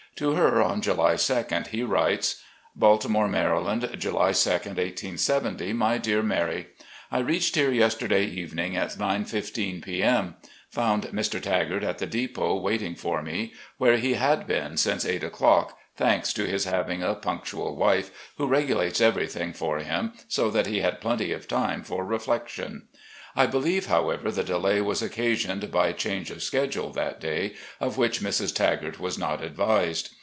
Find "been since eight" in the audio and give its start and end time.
14.47-15.23